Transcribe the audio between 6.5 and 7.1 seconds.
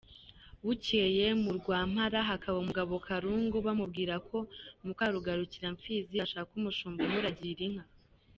umushumba